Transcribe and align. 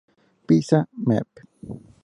Pisa 0.47 0.79
Mem. 1.07 1.27